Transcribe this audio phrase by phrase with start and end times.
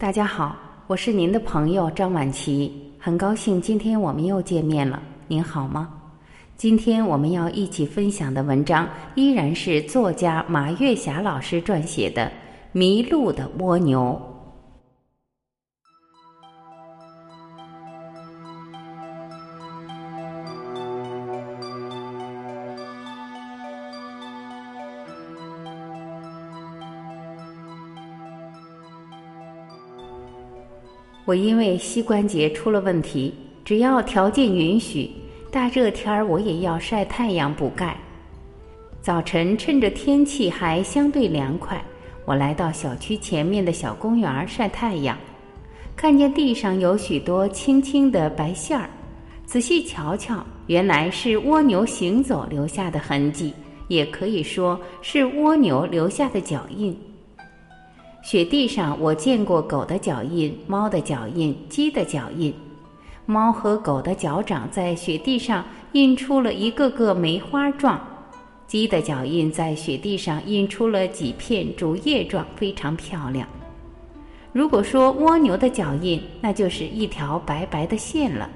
[0.00, 0.54] 大家好，
[0.86, 5.02] 我是您的朋友张婉琪，很高兴今天我们又见面了。
[5.26, 5.88] 您好吗？
[6.56, 12.26] 今天我们要一起分享的文章依然是作家马月霞老师撰写的
[12.70, 14.16] 《迷路的蜗牛》。
[31.28, 35.10] 我因为膝关节出了问题，只要条件允许，
[35.50, 37.94] 大热天儿我也要晒太阳补钙。
[39.02, 41.84] 早晨趁着天气还相对凉快，
[42.24, 45.18] 我来到小区前面的小公园晒太阳，
[45.94, 48.88] 看见地上有许多青青的白线儿，
[49.44, 53.52] 仔细瞧瞧，原来是蜗牛行走留下的痕迹，
[53.88, 56.98] 也可以说是蜗牛留下的脚印。
[58.22, 62.52] 雪地上，我见过狗的脚印、猫的脚印、鸡的脚印。
[63.24, 68.00] 猫和狗的脚掌在雪地上印出了一个个梅花状，
[68.66, 73.46] 鸡的脚印在雪地上印出了几片竹叶状，非常漂亮。
[74.52, 78.50] 如果说蜗牛的脚印，那就是一条白白的线了。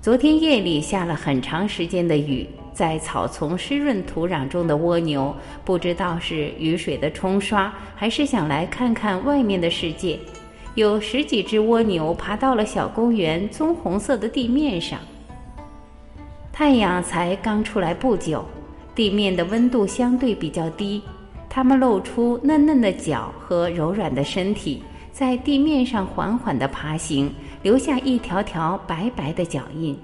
[0.00, 2.46] 昨天夜里下了很长时间的雨。
[2.80, 5.36] 在草丛湿润土壤中的蜗牛，
[5.66, 10.18] 不知道是雨水的冲刷，还是想来看看外面的世界。
[10.76, 14.98] 有十几只蜗牛爬到了小公园棕红色的地面上。
[16.50, 18.42] 太阳才刚出来不久，
[18.94, 21.02] 地面的温度相对比较低，
[21.50, 27.30] 它们露出嫩嫩的脚和柔软的身体，在地面上缓缓地爬行，
[27.62, 29.94] 留下一条条白白的脚印。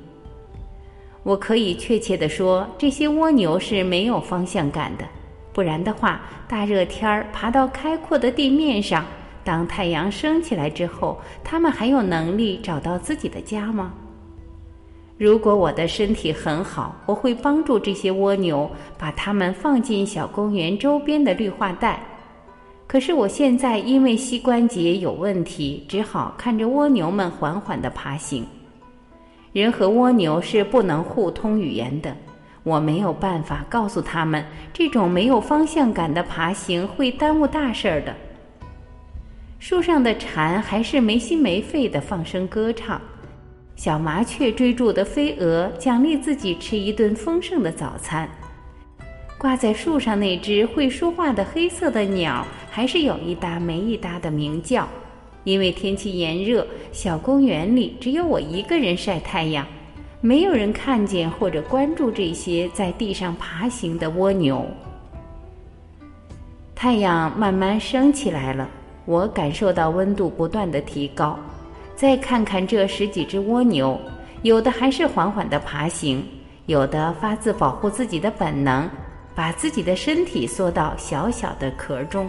[1.27, 5.05] 我可以确切地说，这些蜗牛是没有方向感的。
[5.53, 9.05] 不然的话，大热天儿爬到开阔的地面上，
[9.43, 13.93] 当太阳升起来之后，它们还有能力找到自己的家吗？
[15.19, 22.01] 如果我的身体很好，我会帮助这些蜗牛，把它们放进小公园周边的绿化带。
[22.87, 28.47] 可是我现在因为膝关节有问题，只好看着蜗牛们缓缓地爬行。
[29.57, 32.15] 人和蜗牛是不能互通语言的，
[32.63, 38.15] 我没有办法告诉他们，这种没有方向感的爬行会耽误大事儿的。
[39.59, 43.01] 树上的蝉还是没心没肺的放声歌唱，
[43.77, 48.29] 小麻雀追逐的飞蛾奖励自己吃一顿丰盛的早餐，
[49.39, 54.87] 挂在树上那只会说话的黑色的鸟还是有一搭没一搭的鸣叫。
[55.47, 59.65] 因为天气炎热，小公园里只有我一个人晒太阳，
[60.21, 64.67] 没有人看见或者关注这些在地上爬行的蜗牛。
[66.75, 68.69] 太阳慢慢升起来了，
[69.05, 71.39] 我感受到温度不断的提高。
[71.95, 73.97] 再看看这十几只蜗牛，
[74.43, 76.27] 有的还是缓缓的爬行，
[76.67, 78.91] 有的发自保护自己的本能，
[79.33, 82.29] 把自己的身体缩到小小的壳中。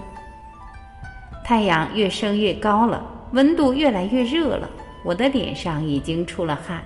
[1.47, 4.69] 太阳越升越高了，温度越来越热了，
[5.01, 6.83] 我的脸上已经出了汗。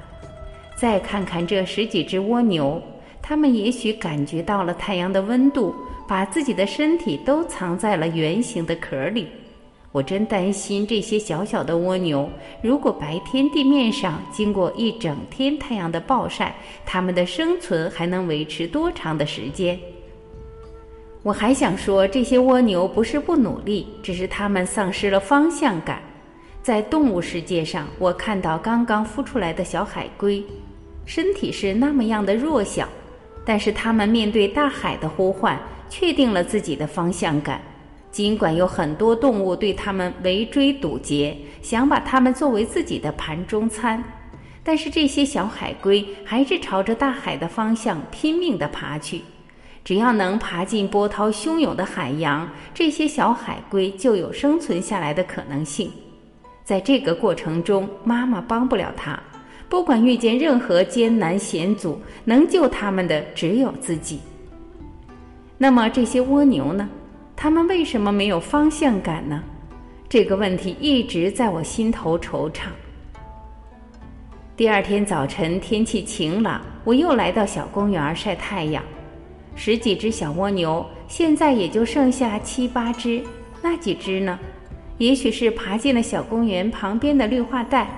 [0.75, 2.79] 再看看这十几只蜗牛，
[3.23, 5.73] 它们也许感觉到了太阳的温度，
[6.07, 9.27] 把自己的身体都藏在了圆形的壳里。
[9.91, 12.29] 我真担心这些小小的蜗牛，
[12.61, 16.55] 如果白天地面上经过一整天太阳的暴晒，
[16.85, 19.79] 它们的生存还能维持多长的时间？
[21.24, 26.02] 我还想说，这些蜗牛不是不努力，只是它们丧失了方向感。
[26.64, 30.44] 在动物世界上，我看到刚刚孵出来的小海龟，
[31.06, 32.90] 身体是那么样的弱小，
[33.46, 35.59] 但是它们面对大海的呼唤，
[35.90, 37.62] 确定了自己的方向感。
[38.12, 44.03] 尽管有很多动物对它们围追堵截，想把它们作为自己的盘中餐，
[44.64, 49.22] 但是这些小海龟还是朝着大海的方向拼命地爬去。
[49.84, 55.91] 只要能爬进波涛汹涌的海洋，这些小海龟就有生存下来的可能性。
[56.64, 59.20] 在这个过程中，妈妈帮不了它。
[59.67, 64.20] 不管遇见任何艰难险阻，能救它们的只有自己。
[65.58, 66.90] 那么这些蜗牛呢？
[67.35, 69.41] 它们为什么没有方向感呢？
[70.08, 72.64] 这个问题一直在我心头惆怅。
[74.55, 78.84] 第二天早晨，天气晴朗，我又来到小公园晒太阳。
[79.56, 83.22] 十几只小蜗牛，现在也就剩下七八只。
[83.62, 84.40] 那几只呢？
[84.98, 87.90] 也许是爬进了小公园旁边的绿化带。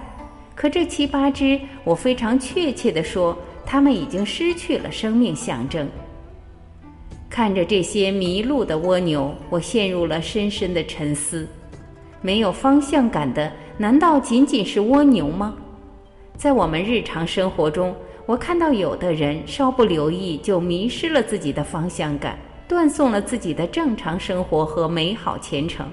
[0.55, 5.87] 可这七八只，我非常确切地说，它们已经失去了生命象征。
[7.29, 11.47] 看着这些迷路的蜗牛，我陷入了深深的沉思。
[12.21, 15.55] 没有方向感的，难道仅仅是蜗牛吗？
[16.37, 25.85] 在我们日常生活中，我看到有的人稍不留意就迷失了自己的方向感，断送了自己的正常生活和美好前程。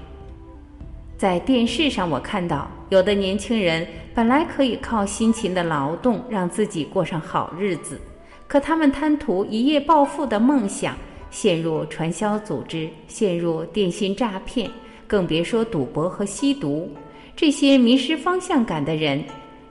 [1.17, 3.85] 在电视上，我看到有的年轻人
[4.15, 7.99] 本来可以靠辛勤的劳动让自己过上好日子，
[8.47, 10.95] 可他们贪图一夜暴富的梦想，
[11.29, 14.71] 陷入传销组织，陷入电信诈骗。
[15.05, 16.89] 更别说赌博和吸毒，
[17.35, 19.21] 这些迷失方向感的人，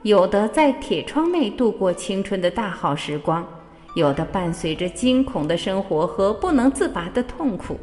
[0.03, 3.47] 有的在铁窗内度过青春的大好时光，
[3.95, 7.79] 有的伴随着惊恐的生活和不能自拔的痛苦，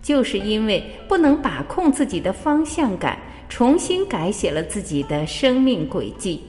[0.00, 3.18] 就是因为不能把控自己的方向感，
[3.48, 6.42] 重新改写了自己的生命轨迹。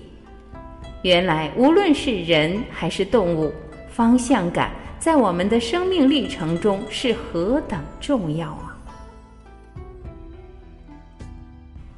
[1.02, 3.52] 原来，无论是人还是动物，
[3.90, 8.78] 方向感在我们的生命历程中是何等重要啊！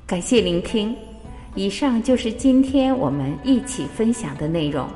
[0.08, 0.96] 感谢聆听，
[1.56, 4.88] 以上就是今天我们一起分享的内容。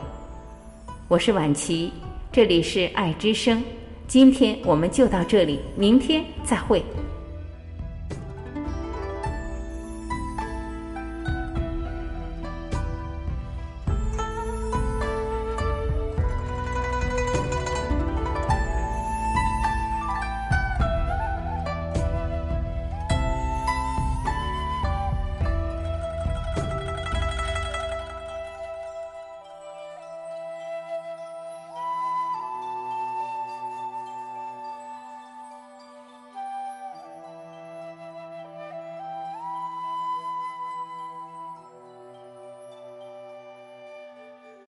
[1.07, 1.91] 我是婉琪，
[2.31, 3.63] 这里是爱之声，
[4.07, 6.83] 今天我们就到这里，明天再会。